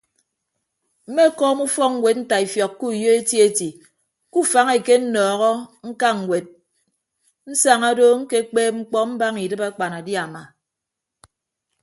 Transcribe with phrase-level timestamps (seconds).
[1.07, 3.69] Mmekọọm ufọkñwed ntaifiọk ke uyo eti eti
[4.31, 5.49] ke ufañ ekenọọhọ
[5.87, 6.45] ñka ñwed
[7.49, 10.41] nsaña ndo ñkekpeeb mkpọ mbaña idịb akpanadiama.